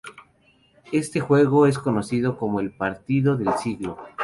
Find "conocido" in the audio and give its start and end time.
1.77-2.35